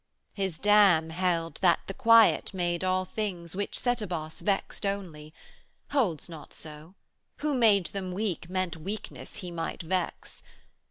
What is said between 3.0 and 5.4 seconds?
things 170 Which Setebos vexed only: